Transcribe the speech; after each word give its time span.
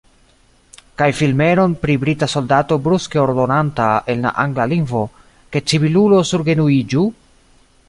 Kaj 1.01 1.09
filmeron 1.17 1.75
pri 1.83 1.97
brita 2.03 2.29
soldato 2.35 2.79
bruske 2.87 3.21
ordonanta 3.25 3.91
en 4.15 4.27
la 4.29 4.33
angla 4.47 4.67
lingvo, 4.73 5.05
ke 5.57 5.65
civilulo 5.73 6.25
surgenuiĝu? 6.33 7.09